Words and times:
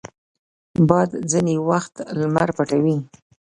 باد 0.87 1.09
ځینې 1.31 1.55
وخت 1.69 1.93
لمر 2.19 2.49
پټوي 2.57 2.97